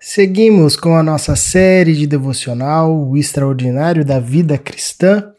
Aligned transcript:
Seguimos 0.00 0.76
com 0.76 0.94
a 0.94 1.02
nossa 1.02 1.34
série 1.34 1.92
de 1.92 2.06
devocional, 2.06 2.96
O 2.96 3.16
Extraordinário 3.16 4.04
da 4.04 4.20
Vida 4.20 4.56
Cristã. 4.56 5.32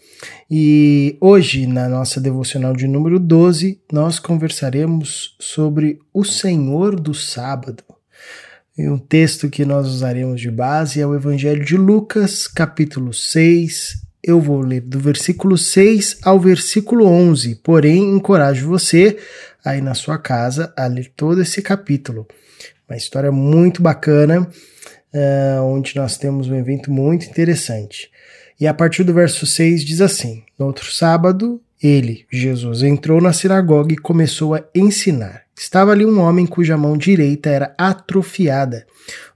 E 0.52 1.16
hoje, 1.22 1.66
na 1.66 1.88
nossa 1.88 2.20
devocional 2.20 2.74
de 2.74 2.86
número 2.86 3.20
12, 3.20 3.82
nós 3.90 4.20
conversaremos 4.20 5.38
sobre 5.40 6.00
o 6.14 6.26
Senhor 6.26 7.00
do 7.00 7.14
Sábado. 7.14 7.82
E 8.78 8.90
um 8.90 8.98
texto 8.98 9.50
que 9.50 9.64
nós 9.64 9.88
usaremos 9.88 10.42
de 10.42 10.52
base 10.52 11.00
é 11.00 11.08
o 11.08 11.16
Evangelho 11.16 11.64
de 11.64 11.78
Lucas, 11.78 12.46
capítulo 12.46 13.14
6. 13.14 14.02
Eu 14.22 14.42
vou 14.42 14.60
ler 14.60 14.82
do 14.82 15.00
versículo 15.00 15.58
6 15.58 16.18
ao 16.22 16.38
versículo 16.38 17.06
11, 17.06 17.56
porém 17.64 18.14
encorajo 18.14 18.68
você 18.68 19.18
aí 19.64 19.80
na 19.80 19.94
sua 19.94 20.18
casa 20.18 20.74
a 20.76 20.86
ler 20.86 21.14
todo 21.16 21.42
esse 21.42 21.62
capítulo 21.62 22.28
uma 22.90 22.98
história 22.98 23.32
muito 23.32 23.82
bacana, 23.82 24.42
uh, 24.42 25.64
onde 25.64 25.96
nós 25.96 26.18
temos 26.18 26.48
um 26.48 26.56
evento 26.56 26.92
muito 26.92 27.28
interessante. 27.28 28.10
E 28.60 28.68
a 28.68 28.74
partir 28.74 29.04
do 29.04 29.14
verso 29.14 29.46
6 29.46 29.86
diz 29.86 30.02
assim: 30.02 30.44
No 30.58 30.66
outro 30.66 30.92
sábado, 30.92 31.62
ele, 31.82 32.26
Jesus, 32.32 32.82
entrou 32.82 33.22
na 33.22 33.32
sinagoga 33.32 33.94
e 33.94 33.98
começou 33.98 34.56
a 34.56 34.64
ensinar. 34.74 35.44
Estava 35.56 35.92
ali 35.92 36.06
um 36.06 36.20
homem 36.20 36.46
cuja 36.46 36.78
mão 36.78 36.98
direita 36.98 37.50
era 37.50 37.76
atrofiada. 37.78 38.86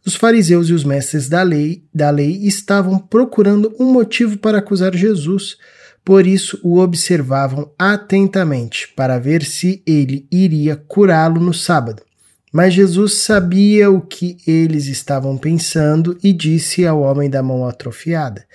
Os 0.05 0.16
fariseus 0.16 0.70
e 0.70 0.73
os 0.73 0.83
mestres 0.83 1.30
da 1.30 1.44
lei, 1.44 1.83
da 1.94 2.09
lei 2.09 2.39
estavam 2.44 2.97
procurando 2.97 3.73
um 3.80 3.91
motivo 3.91 4.38
para 4.38 4.58
acusar 4.58 4.95
Jesus. 4.95 5.58
Por 6.03 6.25
isso 6.25 6.59
o 6.63 6.80
observavam 6.80 7.72
atentamente 7.77 8.89
para 8.95 9.20
ver 9.20 9.44
se 9.44 9.81
ele 9.85 10.27
iria 10.31 10.75
curá-lo 10.75 11.39
no 11.39 11.53
sábado. 11.53 12.03
Mas 12.53 12.75
Jesus 12.75 13.23
sabia 13.23 13.89
o 13.89 13.99
que 13.99 14.38
eles 14.45 14.85
estavam 14.85 15.35
pensando 15.35 16.16
e 16.23 16.31
disse 16.31 16.85
ao 16.85 17.02
homem 17.02 17.27
da 17.27 17.41
mão 17.41 17.66
atrofiada: 17.66 18.45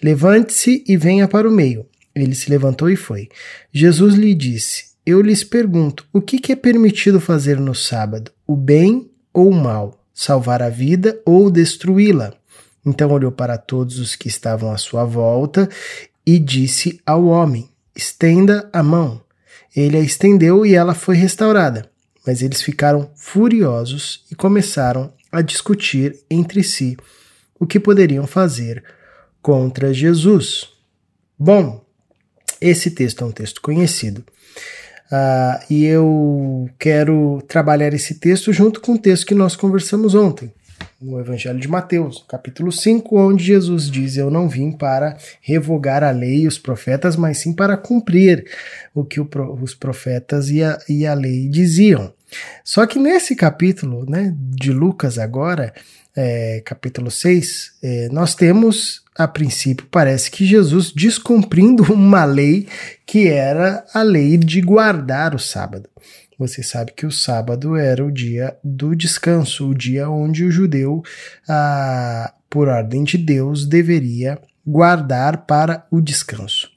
Levante-se 0.00 0.84
e 0.86 0.96
venha 0.96 1.26
para 1.26 1.48
o 1.48 1.50
meio. 1.50 1.84
Ele 2.14 2.32
se 2.32 2.48
levantou 2.48 2.88
e 2.88 2.94
foi. 2.94 3.28
Jesus 3.72 4.14
lhe 4.14 4.32
disse: 4.34 4.84
Eu 5.04 5.20
lhes 5.20 5.42
pergunto, 5.42 6.06
o 6.12 6.20
que 6.20 6.52
é 6.52 6.54
permitido 6.54 7.20
fazer 7.20 7.58
no 7.58 7.74
sábado, 7.74 8.30
o 8.46 8.54
bem 8.54 9.10
ou 9.32 9.50
o 9.50 9.54
mal, 9.54 10.00
salvar 10.14 10.62
a 10.62 10.68
vida 10.68 11.20
ou 11.26 11.50
destruí-la? 11.50 12.34
Então 12.86 13.10
olhou 13.10 13.32
para 13.32 13.58
todos 13.58 13.98
os 13.98 14.14
que 14.14 14.28
estavam 14.28 14.70
à 14.70 14.78
sua 14.78 15.04
volta 15.04 15.68
e 16.24 16.38
disse 16.38 17.00
ao 17.04 17.24
homem: 17.24 17.68
Estenda 17.96 18.70
a 18.72 18.80
mão. 18.80 19.20
Ele 19.74 19.96
a 19.96 20.00
estendeu 20.00 20.64
e 20.64 20.76
ela 20.76 20.94
foi 20.94 21.16
restaurada 21.16 21.92
mas 22.26 22.42
eles 22.42 22.62
ficaram 22.62 23.10
furiosos 23.14 24.24
e 24.30 24.34
começaram 24.34 25.12
a 25.30 25.42
discutir 25.42 26.18
entre 26.30 26.62
si 26.62 26.96
o 27.58 27.66
que 27.66 27.78
poderiam 27.78 28.26
fazer 28.26 28.82
contra 29.42 29.92
Jesus. 29.92 30.68
Bom, 31.38 31.84
esse 32.60 32.90
texto 32.90 33.22
é 33.22 33.26
um 33.26 33.32
texto 33.32 33.60
conhecido. 33.60 34.24
Uh, 35.06 35.64
e 35.68 35.84
eu 35.84 36.68
quero 36.78 37.42
trabalhar 37.46 37.92
esse 37.92 38.14
texto 38.14 38.52
junto 38.52 38.80
com 38.80 38.94
o 38.94 38.98
texto 38.98 39.26
que 39.26 39.34
nós 39.34 39.54
conversamos 39.54 40.14
ontem, 40.14 40.52
no 41.00 41.20
Evangelho 41.20 41.60
de 41.60 41.68
Mateus, 41.68 42.24
capítulo 42.28 42.72
5, 42.72 43.18
onde 43.18 43.44
Jesus 43.44 43.90
diz: 43.90 44.16
Eu 44.16 44.30
não 44.30 44.48
vim 44.48 44.72
para 44.72 45.16
revogar 45.40 46.02
a 46.02 46.10
lei 46.10 46.40
e 46.40 46.46
os 46.46 46.58
profetas, 46.58 47.16
mas 47.16 47.38
sim 47.38 47.52
para 47.52 47.76
cumprir 47.76 48.44
o 48.94 49.04
que 49.04 49.20
o, 49.20 49.28
os 49.60 49.74
profetas 49.74 50.48
e 50.48 50.62
a, 50.62 50.78
e 50.88 51.06
a 51.06 51.14
lei 51.14 51.48
diziam. 51.48 52.12
Só 52.64 52.86
que 52.86 52.98
nesse 52.98 53.36
capítulo 53.36 54.08
né, 54.08 54.34
de 54.36 54.72
Lucas, 54.72 55.18
agora, 55.18 55.72
é, 56.16 56.62
capítulo 56.64 57.10
6, 57.10 57.72
é, 57.82 58.08
nós 58.10 58.34
temos, 58.34 59.02
a 59.16 59.28
princípio, 59.28 59.86
parece 59.90 60.30
que 60.30 60.46
Jesus 60.46 60.90
descumprindo 60.90 61.82
uma 61.92 62.24
lei 62.24 62.66
que 63.06 63.28
era 63.28 63.84
a 63.92 64.02
lei 64.02 64.36
de 64.36 64.60
guardar 64.60 65.34
o 65.34 65.38
sábado. 65.38 65.88
Você 66.38 66.62
sabe 66.62 66.92
que 66.92 67.06
o 67.06 67.12
sábado 67.12 67.76
era 67.76 68.04
o 68.04 68.10
dia 68.10 68.56
do 68.62 68.94
descanso, 68.94 69.68
o 69.68 69.74
dia 69.74 70.08
onde 70.08 70.44
o 70.44 70.50
judeu, 70.50 71.02
ah, 71.48 72.34
por 72.50 72.68
ordem 72.68 73.04
de 73.04 73.16
Deus, 73.16 73.66
deveria 73.66 74.38
guardar 74.66 75.46
para 75.46 75.86
o 75.90 76.00
descanso. 76.00 76.72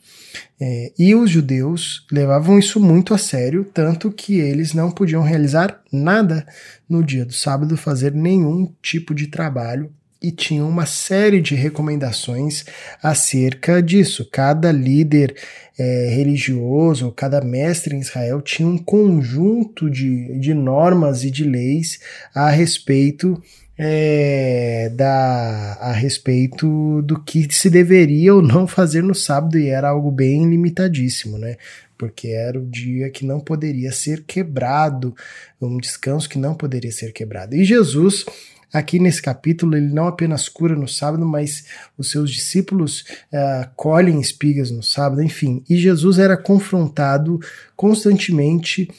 É, 0.59 0.91
e 0.97 1.13
os 1.13 1.29
judeus 1.29 2.05
levavam 2.11 2.57
isso 2.57 2.79
muito 2.79 3.13
a 3.13 3.17
sério, 3.17 3.63
tanto 3.73 4.11
que 4.11 4.39
eles 4.39 4.73
não 4.73 4.89
podiam 4.89 5.21
realizar 5.21 5.81
nada 5.91 6.45
no 6.89 7.03
dia 7.03 7.25
do 7.25 7.33
sábado, 7.33 7.77
fazer 7.77 8.11
nenhum 8.13 8.73
tipo 8.81 9.13
de 9.13 9.27
trabalho 9.27 9.91
e 10.21 10.31
tinham 10.31 10.67
uma 10.67 10.85
série 10.85 11.41
de 11.41 11.55
recomendações 11.55 12.65
acerca 13.01 13.81
disso. 13.81 14.27
Cada 14.31 14.71
líder 14.71 15.35
é, 15.77 16.09
religioso, 16.09 17.11
cada 17.11 17.41
mestre 17.41 17.95
em 17.95 17.99
Israel 17.99 18.41
tinha 18.41 18.67
um 18.67 18.77
conjunto 18.77 19.89
de, 19.89 20.39
de 20.39 20.53
normas 20.53 21.23
e 21.23 21.31
de 21.31 21.43
leis 21.43 21.99
a 22.33 22.49
respeito 22.49 23.41
é, 23.77 24.89
da, 24.95 25.77
a 25.79 25.91
respeito 25.91 27.01
do 27.03 27.21
que 27.21 27.47
se 27.53 27.69
deveria 27.69 28.33
ou 28.33 28.41
não 28.41 28.65
fazer 28.65 29.03
no 29.03 29.13
sábado, 29.13 29.57
e 29.59 29.67
era 29.67 29.89
algo 29.89 30.09
bem 30.09 30.49
limitadíssimo, 30.49 31.37
né? 31.37 31.57
Porque 31.95 32.29
era 32.29 32.59
o 32.59 32.65
dia 32.65 33.09
que 33.09 33.25
não 33.25 33.39
poderia 33.39 33.91
ser 33.91 34.23
quebrado, 34.23 35.15
um 35.61 35.77
descanso 35.77 36.27
que 36.27 36.39
não 36.39 36.55
poderia 36.55 36.91
ser 36.91 37.11
quebrado. 37.11 37.55
E 37.55 37.63
Jesus 37.63 38.25
aqui 38.71 38.99
nesse 38.99 39.21
capítulo, 39.21 39.75
ele 39.75 39.93
não 39.93 40.07
apenas 40.07 40.49
cura 40.49 40.75
no 40.75 40.87
sábado, 40.87 41.25
mas 41.25 41.65
os 41.97 42.11
seus 42.11 42.31
discípulos 42.31 43.05
uh, 43.31 43.69
colhem 43.75 44.19
espigas 44.19 44.71
no 44.71 44.83
sábado, 44.83 45.21
enfim. 45.21 45.63
E 45.69 45.77
Jesus 45.77 46.19
era 46.19 46.37
confrontado 46.37 47.39
constantemente 47.75 48.89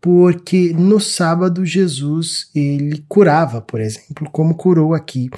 porque 0.00 0.72
no 0.72 0.98
sábado 0.98 1.64
Jesus 1.64 2.48
ele 2.54 3.04
curava, 3.06 3.60
por 3.60 3.80
exemplo, 3.80 4.30
como 4.32 4.54
curou 4.54 4.94
aqui 4.94 5.28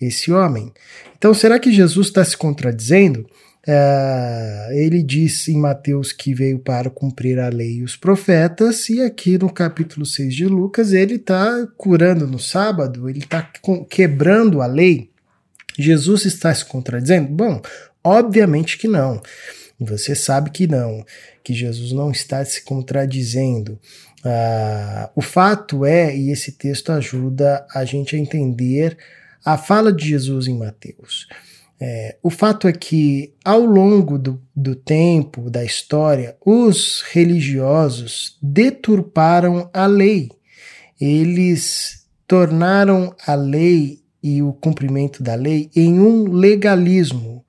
esse 0.00 0.32
homem. 0.32 0.72
Então, 1.16 1.32
será 1.32 1.58
que 1.58 1.72
Jesus 1.72 2.08
está 2.08 2.24
se 2.24 2.36
contradizendo? 2.36 3.26
Uh, 3.68 4.72
ele 4.72 5.02
diz 5.02 5.46
em 5.46 5.58
Mateus 5.58 6.10
que 6.10 6.32
veio 6.32 6.58
para 6.58 6.88
cumprir 6.88 7.38
a 7.38 7.50
lei 7.50 7.74
e 7.74 7.82
os 7.82 7.96
profetas, 7.96 8.88
e 8.88 9.02
aqui 9.02 9.36
no 9.36 9.52
capítulo 9.52 10.06
6 10.06 10.34
de 10.34 10.46
Lucas 10.46 10.94
ele 10.94 11.16
está 11.16 11.68
curando 11.76 12.26
no 12.26 12.38
sábado, 12.38 13.10
ele 13.10 13.18
está 13.18 13.42
quebrando 13.90 14.62
a 14.62 14.66
lei. 14.66 15.10
Jesus 15.78 16.24
está 16.24 16.54
se 16.54 16.64
contradizendo? 16.64 17.28
Bom, 17.28 17.60
obviamente 18.02 18.78
que 18.78 18.88
não. 18.88 19.20
Você 19.78 20.14
sabe 20.14 20.48
que 20.48 20.66
não, 20.66 21.04
que 21.44 21.52
Jesus 21.52 21.92
não 21.92 22.10
está 22.10 22.42
se 22.46 22.64
contradizendo. 22.64 23.78
Uh, 24.24 25.10
o 25.14 25.20
fato 25.20 25.84
é, 25.84 26.16
e 26.16 26.30
esse 26.30 26.52
texto 26.52 26.90
ajuda 26.90 27.66
a 27.74 27.84
gente 27.84 28.16
a 28.16 28.18
entender 28.18 28.96
a 29.44 29.58
fala 29.58 29.92
de 29.92 30.08
Jesus 30.08 30.48
em 30.48 30.56
Mateus. 30.56 31.28
É, 31.80 32.16
o 32.22 32.30
fato 32.30 32.66
é 32.66 32.72
que, 32.72 33.32
ao 33.44 33.60
longo 33.60 34.18
do, 34.18 34.42
do 34.54 34.74
tempo, 34.74 35.48
da 35.48 35.64
história, 35.64 36.36
os 36.44 37.02
religiosos 37.02 38.36
deturparam 38.42 39.70
a 39.72 39.86
lei. 39.86 40.28
Eles 41.00 42.06
tornaram 42.26 43.14
a 43.24 43.34
lei 43.34 44.00
e 44.20 44.42
o 44.42 44.52
cumprimento 44.52 45.22
da 45.22 45.36
lei 45.36 45.70
em 45.74 46.00
um 46.00 46.32
legalismo, 46.32 47.44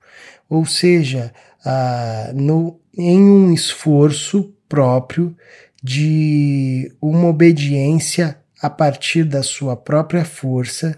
ou 0.48 0.64
seja, 0.64 1.32
ah, 1.64 2.30
no, 2.34 2.80
em 2.96 3.20
um 3.20 3.52
esforço 3.52 4.54
próprio 4.68 5.36
de 5.82 6.92
uma 7.02 7.26
obediência 7.26 8.38
a 8.62 8.70
partir 8.70 9.24
da 9.24 9.42
sua 9.42 9.76
própria 9.76 10.24
força 10.24 10.96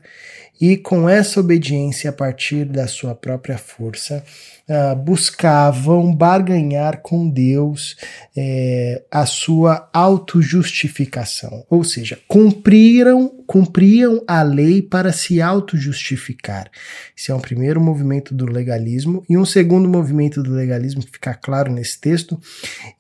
e 0.63 0.77
com 0.77 1.09
essa 1.09 1.41
obediência 1.41 2.11
a 2.11 2.13
partir 2.13 2.65
da 2.65 2.87
sua 2.87 3.17
própria 3.17 3.59
força, 3.59 4.23
uh, 4.69 4.95
buscavam 4.95 6.15
barganhar 6.15 7.01
com 7.03 7.29
Deus 7.29 7.97
eh, 8.37 9.03
a 9.11 9.27
sua 9.27 9.91
autojustificação, 9.93 11.67
ou 11.69 11.83
seja, 11.83 12.17
cumpriram, 12.29 13.29
cumpriam 13.45 14.23
a 14.25 14.41
lei 14.43 14.81
para 14.81 15.13
se 15.13 15.43
autojustificar. 15.43 16.71
Esse 17.19 17.33
é 17.33 17.35
um 17.35 17.41
primeiro 17.41 17.81
movimento 17.81 18.33
do 18.33 18.47
legalismo. 18.47 19.25
E 19.29 19.37
um 19.37 19.45
segundo 19.45 19.89
movimento 19.89 20.45
do 20.45 20.53
legalismo, 20.53 21.03
que 21.03 21.11
fica 21.11 21.35
claro 21.35 21.73
nesse 21.73 22.01
texto, 22.01 22.41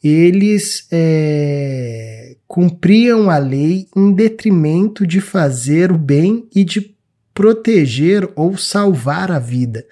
eles 0.02 0.88
eh, 0.90 2.36
cumpriam 2.48 3.30
a 3.30 3.38
lei 3.38 3.86
em 3.96 4.12
detrimento 4.12 5.06
de 5.06 5.20
fazer 5.20 5.92
o 5.92 5.96
bem 5.96 6.46
e 6.54 6.64
de 6.64 6.91
proteger 7.34 8.28
ou 8.36 8.56
salvar 8.56 9.30
a 9.30 9.38
vida. 9.38 9.86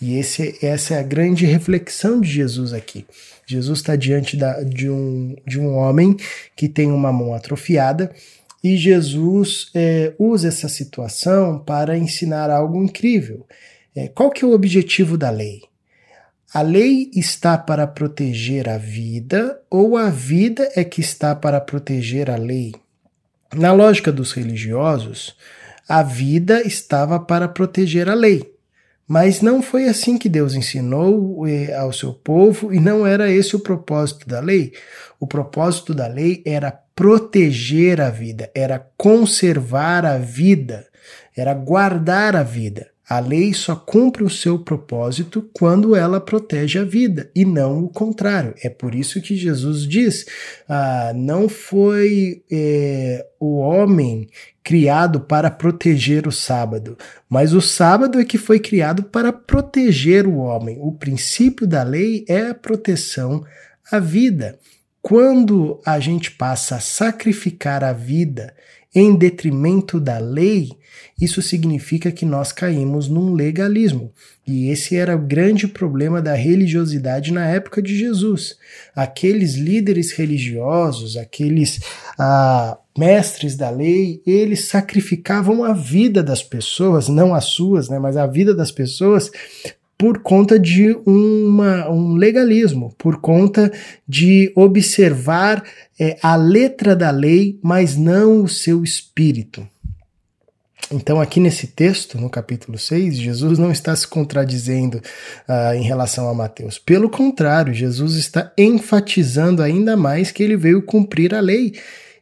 E 0.00 0.18
esse, 0.18 0.58
essa 0.62 0.94
é 0.94 0.98
a 0.98 1.02
grande 1.02 1.46
reflexão 1.46 2.20
de 2.20 2.30
Jesus 2.30 2.72
aqui. 2.72 3.06
Jesus 3.46 3.78
está 3.80 3.96
diante 3.96 4.36
da, 4.36 4.62
de, 4.62 4.88
um, 4.88 5.36
de 5.46 5.58
um 5.58 5.74
homem 5.74 6.16
que 6.56 6.68
tem 6.68 6.90
uma 6.90 7.12
mão 7.12 7.34
atrofiada 7.34 8.10
E 8.62 8.76
Jesus 8.78 9.70
é, 9.74 10.14
usa 10.18 10.48
essa 10.48 10.68
situação 10.68 11.58
para 11.58 11.98
ensinar 11.98 12.48
algo 12.50 12.82
incrível. 12.82 13.46
É, 13.94 14.08
qual 14.08 14.30
que 14.30 14.44
é 14.44 14.48
o 14.48 14.54
objetivo 14.54 15.18
da 15.18 15.28
lei? 15.28 15.62
A 16.52 16.62
lei 16.62 17.10
está 17.14 17.58
para 17.58 17.86
proteger 17.86 18.68
a 18.68 18.78
vida 18.78 19.60
ou 19.68 19.96
a 19.96 20.08
vida 20.08 20.70
é 20.74 20.84
que 20.84 21.00
está 21.00 21.34
para 21.34 21.60
proteger 21.60 22.30
a 22.30 22.36
lei? 22.36 22.72
Na 23.52 23.72
lógica 23.72 24.10
dos 24.10 24.32
religiosos, 24.32 25.36
a 25.88 26.02
vida 26.02 26.62
estava 26.62 27.18
para 27.20 27.48
proteger 27.48 28.08
a 28.08 28.14
lei. 28.14 28.54
Mas 29.06 29.42
não 29.42 29.62
foi 29.62 29.86
assim 29.86 30.16
que 30.16 30.30
Deus 30.30 30.54
ensinou 30.54 31.46
eh, 31.46 31.74
ao 31.74 31.92
seu 31.92 32.14
povo 32.14 32.72
e 32.72 32.80
não 32.80 33.06
era 33.06 33.30
esse 33.30 33.54
o 33.54 33.60
propósito 33.60 34.26
da 34.26 34.40
lei. 34.40 34.72
O 35.20 35.26
propósito 35.26 35.94
da 35.94 36.06
lei 36.06 36.42
era 36.46 36.72
proteger 36.94 38.00
a 38.00 38.08
vida, 38.08 38.50
era 38.54 38.78
conservar 38.96 40.06
a 40.06 40.16
vida, 40.16 40.86
era 41.36 41.52
guardar 41.52 42.34
a 42.34 42.42
vida. 42.42 42.93
A 43.08 43.20
lei 43.20 43.52
só 43.52 43.76
cumpre 43.76 44.24
o 44.24 44.30
seu 44.30 44.58
propósito 44.58 45.48
quando 45.52 45.94
ela 45.94 46.20
protege 46.20 46.78
a 46.78 46.84
vida 46.84 47.30
e 47.34 47.44
não 47.44 47.84
o 47.84 47.88
contrário. 47.88 48.54
É 48.62 48.70
por 48.70 48.94
isso 48.94 49.20
que 49.20 49.36
Jesus 49.36 49.86
diz: 49.86 50.24
ah, 50.66 51.12
não 51.14 51.46
foi 51.46 52.42
é, 52.50 53.26
o 53.38 53.58
homem 53.58 54.26
criado 54.62 55.20
para 55.20 55.50
proteger 55.50 56.26
o 56.26 56.32
sábado, 56.32 56.96
mas 57.28 57.52
o 57.52 57.60
sábado 57.60 58.18
é 58.18 58.24
que 58.24 58.38
foi 58.38 58.58
criado 58.58 59.02
para 59.02 59.30
proteger 59.30 60.26
o 60.26 60.38
homem. 60.38 60.78
O 60.80 60.92
princípio 60.92 61.66
da 61.66 61.82
lei 61.82 62.24
é 62.26 62.48
a 62.48 62.54
proteção 62.54 63.44
à 63.92 63.98
vida. 63.98 64.58
Quando 65.02 65.78
a 65.84 66.00
gente 66.00 66.30
passa 66.30 66.76
a 66.76 66.80
sacrificar 66.80 67.84
a 67.84 67.92
vida 67.92 68.54
em 68.94 69.14
detrimento 69.14 69.98
da 69.98 70.18
lei, 70.18 70.70
isso 71.20 71.42
significa 71.42 72.12
que 72.12 72.24
nós 72.24 72.52
caímos 72.52 73.08
num 73.08 73.32
legalismo. 73.34 74.12
E 74.46 74.68
esse 74.68 74.96
era 74.96 75.16
o 75.16 75.26
grande 75.26 75.66
problema 75.66 76.20
da 76.20 76.34
religiosidade 76.34 77.32
na 77.32 77.46
época 77.46 77.80
de 77.80 77.96
Jesus. 77.96 78.56
Aqueles 78.94 79.54
líderes 79.54 80.12
religiosos, 80.12 81.16
aqueles 81.16 81.80
ah, 82.18 82.78
mestres 82.96 83.56
da 83.56 83.70
lei, 83.70 84.22
eles 84.26 84.66
sacrificavam 84.66 85.64
a 85.64 85.72
vida 85.72 86.22
das 86.22 86.42
pessoas, 86.42 87.08
não 87.08 87.34
as 87.34 87.46
suas, 87.46 87.88
né, 87.88 87.98
mas 87.98 88.16
a 88.16 88.26
vida 88.26 88.54
das 88.54 88.70
pessoas, 88.70 89.30
por 89.96 90.18
conta 90.18 90.58
de 90.58 90.96
uma, 91.06 91.88
um 91.88 92.14
legalismo, 92.14 92.94
por 92.98 93.20
conta 93.20 93.72
de 94.06 94.52
observar 94.54 95.64
é, 95.98 96.16
a 96.22 96.36
letra 96.36 96.96
da 96.96 97.10
lei, 97.10 97.58
mas 97.62 97.96
não 97.96 98.42
o 98.42 98.48
seu 98.48 98.82
espírito. 98.82 99.66
Então, 100.90 101.20
aqui 101.20 101.40
nesse 101.40 101.68
texto, 101.68 102.18
no 102.18 102.28
capítulo 102.28 102.78
6, 102.78 103.16
Jesus 103.16 103.58
não 103.58 103.72
está 103.72 103.96
se 103.96 104.06
contradizendo 104.06 104.98
uh, 105.48 105.74
em 105.74 105.82
relação 105.82 106.28
a 106.28 106.34
Mateus. 106.34 106.78
Pelo 106.78 107.08
contrário, 107.08 107.72
Jesus 107.72 108.16
está 108.16 108.52
enfatizando 108.56 109.62
ainda 109.62 109.96
mais 109.96 110.30
que 110.30 110.42
ele 110.42 110.56
veio 110.56 110.82
cumprir 110.82 111.34
a 111.34 111.40
lei. 111.40 111.74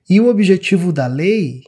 E 0.08 0.20
o 0.20 0.28
objetivo 0.28 0.92
da 0.92 1.06
lei, 1.06 1.64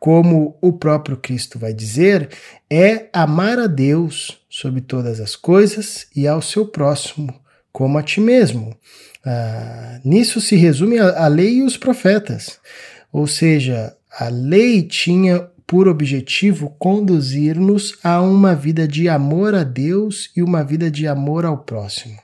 como 0.00 0.56
o 0.60 0.72
próprio 0.72 1.16
Cristo 1.16 1.58
vai 1.58 1.72
dizer, 1.72 2.28
é 2.68 3.08
amar 3.12 3.58
a 3.58 3.68
Deus 3.68 4.41
sobre 4.52 4.82
todas 4.82 5.18
as 5.18 5.34
coisas 5.34 6.06
e 6.14 6.28
ao 6.28 6.42
seu 6.42 6.66
próximo 6.66 7.34
como 7.72 7.96
a 7.96 8.02
ti 8.02 8.20
mesmo. 8.20 8.76
Uh, 9.24 10.06
nisso 10.06 10.42
se 10.42 10.56
resume 10.56 10.98
a, 10.98 11.24
a 11.24 11.26
lei 11.26 11.54
e 11.54 11.62
os 11.62 11.78
profetas. 11.78 12.58
Ou 13.10 13.26
seja, 13.26 13.96
a 14.10 14.28
lei 14.28 14.82
tinha 14.82 15.48
por 15.66 15.88
objetivo 15.88 16.76
conduzir-nos 16.78 17.96
a 18.04 18.20
uma 18.20 18.54
vida 18.54 18.86
de 18.86 19.08
amor 19.08 19.54
a 19.54 19.64
Deus 19.64 20.30
e 20.36 20.42
uma 20.42 20.62
vida 20.62 20.90
de 20.90 21.06
amor 21.06 21.46
ao 21.46 21.56
próximo. 21.56 22.18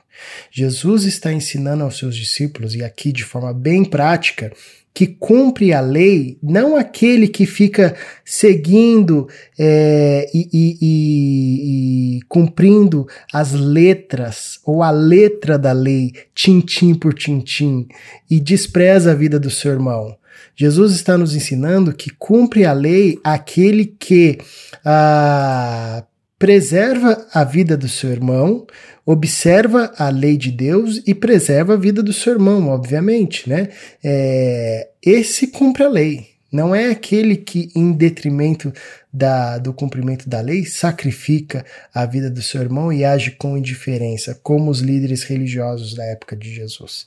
Jesus 0.51 1.05
está 1.05 1.33
ensinando 1.33 1.83
aos 1.83 1.97
seus 1.97 2.15
discípulos, 2.15 2.75
e 2.75 2.83
aqui 2.83 3.11
de 3.11 3.23
forma 3.23 3.53
bem 3.53 3.83
prática, 3.83 4.51
que 4.93 5.07
cumpre 5.07 5.71
a 5.71 5.79
lei, 5.79 6.37
não 6.41 6.75
aquele 6.75 7.27
que 7.27 7.45
fica 7.45 7.95
seguindo 8.25 9.27
é, 9.57 10.29
e, 10.33 10.49
e, 10.51 10.77
e, 10.81 12.17
e, 12.17 12.21
cumprindo 12.27 13.07
as 13.31 13.53
letras 13.53 14.59
ou 14.65 14.83
a 14.83 14.91
letra 14.91 15.57
da 15.57 15.71
lei, 15.71 16.11
tintim 16.33 16.93
por 16.93 17.13
tintim, 17.13 17.87
e 18.29 18.39
despreza 18.39 19.11
a 19.11 19.15
vida 19.15 19.39
do 19.39 19.49
seu 19.49 19.71
irmão. 19.71 20.17
Jesus 20.55 20.93
está 20.93 21.17
nos 21.17 21.35
ensinando 21.35 21.93
que 21.93 22.09
cumpre 22.09 22.65
a 22.65 22.73
lei 22.73 23.19
aquele 23.23 23.85
que 23.85 24.39
ah, 24.83 26.03
preserva 26.39 27.27
a 27.33 27.43
vida 27.43 27.75
do 27.75 27.89
seu 27.89 28.09
irmão, 28.09 28.65
observa 29.05 29.93
a 29.97 30.09
lei 30.09 30.37
de 30.37 30.49
Deus 30.51 31.01
e 31.05 31.13
preserva 31.13 31.73
a 31.73 31.77
vida 31.77 32.01
do 32.01 32.13
seu 32.13 32.33
irmão, 32.33 32.69
obviamente, 32.69 33.47
né? 33.49 33.67
É, 34.01 34.87
esse 35.05 35.47
cumpre 35.47 35.83
a 35.83 35.89
lei. 35.89 36.29
Não 36.51 36.73
é 36.73 36.89
aquele 36.89 37.35
que, 37.35 37.69
em 37.75 37.91
detrimento 37.91 38.73
da, 39.13 39.59
do 39.59 39.71
cumprimento 39.71 40.27
da 40.27 40.41
lei, 40.41 40.65
sacrifica 40.65 41.63
a 41.93 42.07
vida 42.07 42.27
do 42.27 42.41
seu 42.41 42.61
irmão 42.61 42.91
e 42.91 43.05
age 43.05 43.31
com 43.31 43.55
indiferença, 43.55 44.39
como 44.41 44.71
os 44.71 44.79
líderes 44.79 45.23
religiosos 45.23 45.93
da 45.93 46.03
época 46.05 46.35
de 46.35 46.51
Jesus. 46.51 47.05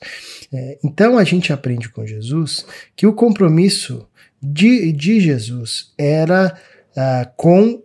É, 0.53 0.77
então 0.81 1.17
a 1.17 1.25
gente 1.25 1.51
aprende 1.51 1.89
com 1.89 2.05
Jesus 2.05 2.65
que 2.95 3.05
o 3.05 3.13
compromisso 3.13 4.07
de, 4.41 4.93
de 4.93 5.19
Jesus 5.19 5.91
era 5.97 6.57
uh, 6.95 7.29
com 7.35 7.81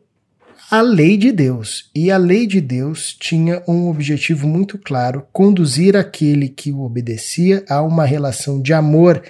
a 0.70 0.80
lei 0.80 1.16
de 1.16 1.32
Deus. 1.32 1.90
E 1.94 2.10
a 2.10 2.16
lei 2.16 2.46
de 2.46 2.60
Deus 2.60 3.14
tinha 3.18 3.62
um 3.66 3.88
objetivo 3.88 4.46
muito 4.46 4.78
claro: 4.78 5.26
conduzir 5.32 5.96
aquele 5.96 6.48
que 6.48 6.72
o 6.72 6.82
obedecia 6.82 7.64
a 7.68 7.82
uma 7.82 8.04
relação 8.04 8.60
de 8.60 8.72
amor 8.72 9.22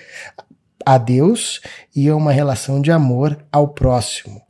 a 0.84 0.98
Deus 0.98 1.60
e 1.94 2.08
a 2.08 2.16
uma 2.16 2.32
relação 2.32 2.80
de 2.80 2.90
amor 2.90 3.38
ao 3.52 3.68
próximo. 3.68 4.40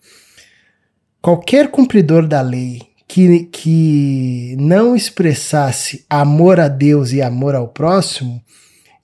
Qualquer 1.20 1.68
cumpridor 1.68 2.26
da 2.26 2.40
lei 2.40 2.80
que, 3.06 3.44
que 3.46 4.56
não 4.58 4.94
expressasse 4.94 6.04
amor 6.08 6.60
a 6.60 6.68
Deus 6.68 7.12
e 7.12 7.20
amor 7.20 7.54
ao 7.54 7.68
próximo 7.68 8.42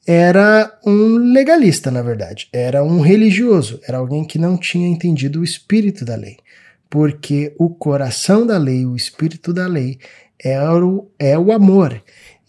era 0.06 0.78
um 0.86 1.16
legalista, 1.32 1.90
na 1.90 2.02
verdade. 2.02 2.48
Era 2.52 2.84
um 2.84 3.00
religioso, 3.00 3.80
era 3.88 3.98
alguém 3.98 4.24
que 4.24 4.38
não 4.38 4.56
tinha 4.56 4.86
entendido 4.86 5.40
o 5.40 5.44
espírito 5.44 6.04
da 6.04 6.14
lei. 6.14 6.36
Porque 6.94 7.52
o 7.58 7.70
coração 7.70 8.46
da 8.46 8.56
lei, 8.56 8.86
o 8.86 8.94
espírito 8.94 9.52
da 9.52 9.66
lei, 9.66 9.98
é 10.38 10.62
o, 10.62 11.08
é 11.18 11.36
o 11.36 11.50
amor. 11.50 12.00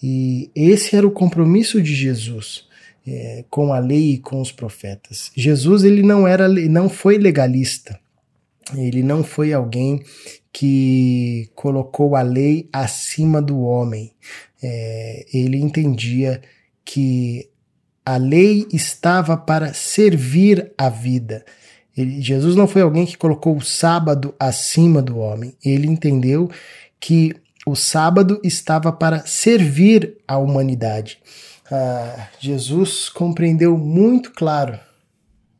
E 0.03 0.51
esse 0.53 0.95
era 0.95 1.07
o 1.07 1.09
compromisso 1.09 1.81
de 1.81 1.95
Jesus 1.95 2.67
é, 3.07 3.43
com 3.49 3.73
a 3.73 3.79
lei 3.79 4.11
e 4.11 4.17
com 4.19 4.39
os 4.39 4.51
profetas. 4.51 5.31
Jesus 5.35 5.83
ele 5.83 6.03
não 6.03 6.27
era, 6.27 6.47
não 6.47 6.87
foi 6.87 7.17
legalista. 7.17 7.99
Ele 8.75 9.01
não 9.01 9.23
foi 9.23 9.51
alguém 9.51 10.03
que 10.53 11.49
colocou 11.55 12.15
a 12.15 12.21
lei 12.21 12.69
acima 12.71 13.41
do 13.41 13.61
homem. 13.61 14.11
É, 14.61 15.25
ele 15.33 15.57
entendia 15.57 16.39
que 16.85 17.49
a 18.05 18.17
lei 18.17 18.67
estava 18.71 19.35
para 19.35 19.73
servir 19.73 20.71
a 20.77 20.87
vida. 20.87 21.43
Ele, 21.97 22.21
Jesus 22.21 22.55
não 22.55 22.67
foi 22.67 22.81
alguém 22.81 23.05
que 23.05 23.17
colocou 23.17 23.55
o 23.55 23.61
sábado 23.61 24.33
acima 24.39 25.01
do 25.01 25.17
homem. 25.17 25.55
Ele 25.63 25.87
entendeu 25.87 26.49
que 26.99 27.33
o 27.65 27.75
sábado 27.75 28.39
estava 28.43 28.91
para 28.91 29.25
servir 29.25 30.17
a 30.27 30.37
humanidade 30.37 31.19
ah, 31.71 32.29
Jesus 32.39 33.09
compreendeu 33.09 33.77
muito 33.77 34.31
claro 34.31 34.79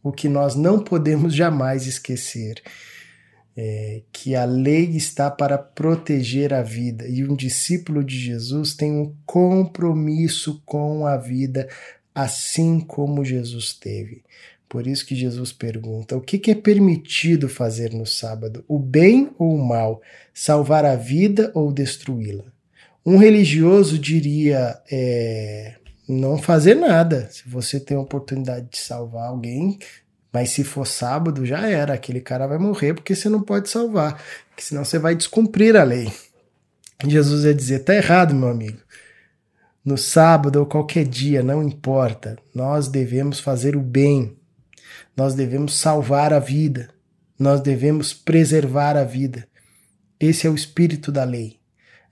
o 0.04 0.12
que 0.12 0.30
nós 0.30 0.56
não 0.56 0.84
podemos 0.84 1.34
jamais 1.34 1.88
esquecer. 1.88 2.62
É, 3.58 4.02
que 4.12 4.36
a 4.36 4.44
lei 4.44 4.98
está 4.98 5.32
para 5.32 5.58
proteger 5.58 6.54
a 6.54 6.62
vida 6.62 7.08
e 7.08 7.24
um 7.24 7.34
discípulo 7.34 8.04
de 8.04 8.20
Jesus 8.20 8.74
tem 8.74 8.92
um 8.92 9.16
compromisso 9.26 10.62
com 10.66 11.08
a 11.08 11.16
vida, 11.16 11.66
assim 12.14 12.82
como 12.82 13.24
Jesus 13.24 13.72
teve. 13.72 14.24
Por 14.68 14.88
isso 14.88 15.06
que 15.06 15.16
Jesus 15.16 15.52
pergunta: 15.52 16.16
o 16.16 16.22
que, 16.22 16.38
que 16.38 16.52
é 16.52 16.56
permitido 16.56 17.48
fazer 17.48 17.94
no 17.94 18.06
sábado? 18.06 18.64
O 18.68 18.80
bem 18.80 19.32
ou 19.38 19.56
o 19.56 19.66
mal? 19.66 20.02
Salvar 20.34 20.86
a 20.86 20.96
vida 20.96 21.52
ou 21.54 21.72
destruí-la? 21.72 22.44
Um 23.06 23.18
religioso 23.18 24.00
diria: 24.00 24.80
é, 24.92 25.76
não 26.08 26.38
fazer 26.38 26.76
nada. 26.76 27.30
Se 27.32 27.48
você 27.48 27.80
tem 27.80 27.96
a 27.96 28.02
oportunidade 28.02 28.68
de 28.72 28.78
salvar 28.78 29.28
alguém, 29.28 29.78
mas 30.34 30.50
se 30.50 30.64
for 30.64 30.86
sábado, 30.86 31.46
já 31.46 31.68
era. 31.68 31.94
Aquele 31.94 32.20
cara 32.20 32.48
vai 32.48 32.58
morrer 32.58 32.94
porque 32.94 33.16
você 33.16 33.30
não 33.30 33.42
pode 33.42 33.70
salvar, 33.70 34.22
porque 34.50 34.64
senão 34.64 34.84
você 34.84 35.00
vai 35.00 35.16
descumprir 35.16 35.76
a 35.76 35.84
lei. 35.84 36.12
Jesus 37.08 37.46
ia 37.46 37.54
dizer: 37.54 37.80
tá 37.80 37.96
errado, 37.96 38.34
meu 38.34 38.50
amigo. 38.50 38.80
No 39.84 39.98
sábado 39.98 40.60
ou 40.60 40.66
qualquer 40.66 41.06
dia, 41.06 41.44
não 41.44 41.62
importa, 41.62 42.38
nós 42.54 42.88
devemos 42.88 43.40
fazer 43.40 43.76
o 43.76 43.82
bem. 43.82 44.36
Nós 45.16 45.34
devemos 45.34 45.76
salvar 45.76 46.34
a 46.34 46.40
vida, 46.40 46.90
nós 47.38 47.62
devemos 47.62 48.14
preservar 48.14 48.98
a 48.98 49.04
vida. 49.04 49.48
Esse 50.20 50.48
é 50.48 50.50
o 50.50 50.56
espírito 50.56 51.12
da 51.12 51.24
lei. 51.24 51.60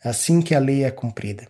É 0.04 0.10
assim 0.10 0.42
que 0.42 0.54
a 0.54 0.60
lei 0.60 0.84
é 0.84 0.92
cumprida. 0.92 1.48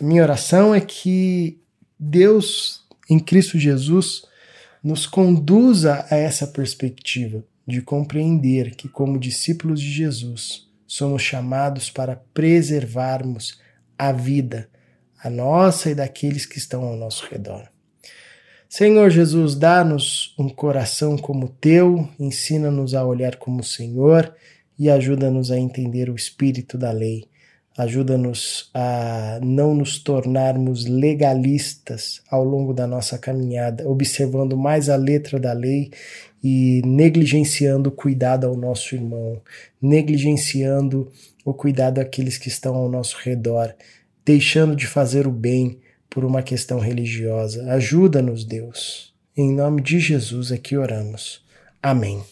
A 0.00 0.04
minha 0.04 0.22
oração 0.22 0.74
é 0.74 0.80
que 0.80 1.60
Deus, 1.98 2.86
em 3.08 3.18
Cristo 3.18 3.58
Jesus, 3.58 4.22
nos 4.82 5.06
conduza 5.06 6.06
a 6.10 6.16
essa 6.16 6.46
perspectiva 6.46 7.44
de 7.66 7.82
compreender 7.82 8.74
que, 8.74 8.88
como 8.88 9.18
discípulos 9.18 9.80
de 9.80 9.90
Jesus, 9.90 10.66
somos 10.86 11.22
chamados 11.22 11.90
para 11.90 12.16
preservarmos 12.32 13.60
a 13.98 14.10
vida, 14.10 14.68
a 15.22 15.28
nossa 15.28 15.90
e 15.90 15.94
daqueles 15.94 16.46
que 16.46 16.58
estão 16.58 16.82
ao 16.82 16.96
nosso 16.96 17.26
redor. 17.26 17.68
Senhor 18.70 19.10
Jesus, 19.10 19.56
dá-nos 19.56 20.32
um 20.38 20.48
coração 20.48 21.18
como 21.18 21.46
o 21.46 21.48
teu, 21.48 22.08
ensina-nos 22.20 22.94
a 22.94 23.04
olhar 23.04 23.34
como 23.34 23.62
o 23.62 23.64
Senhor 23.64 24.32
e 24.78 24.88
ajuda-nos 24.88 25.50
a 25.50 25.58
entender 25.58 26.08
o 26.08 26.14
espírito 26.14 26.78
da 26.78 26.92
lei. 26.92 27.24
Ajuda-nos 27.76 28.70
a 28.72 29.40
não 29.42 29.74
nos 29.74 29.98
tornarmos 29.98 30.86
legalistas 30.86 32.22
ao 32.30 32.44
longo 32.44 32.72
da 32.72 32.86
nossa 32.86 33.18
caminhada, 33.18 33.88
observando 33.88 34.56
mais 34.56 34.88
a 34.88 34.94
letra 34.94 35.40
da 35.40 35.52
lei 35.52 35.90
e 36.40 36.80
negligenciando 36.86 37.88
o 37.88 37.92
cuidado 37.92 38.46
ao 38.46 38.56
nosso 38.56 38.94
irmão, 38.94 39.42
negligenciando 39.82 41.10
o 41.44 41.52
cuidado 41.52 41.98
àqueles 41.98 42.38
que 42.38 42.46
estão 42.46 42.76
ao 42.76 42.88
nosso 42.88 43.16
redor, 43.20 43.74
deixando 44.24 44.76
de 44.76 44.86
fazer 44.86 45.26
o 45.26 45.32
bem 45.32 45.80
por 46.10 46.24
uma 46.24 46.42
questão 46.42 46.80
religiosa. 46.80 47.72
Ajuda-nos, 47.72 48.44
Deus. 48.44 49.14
Em 49.36 49.54
nome 49.54 49.80
de 49.80 50.00
Jesus 50.00 50.50
é 50.50 50.58
que 50.58 50.76
oramos. 50.76 51.40
Amém. 51.80 52.22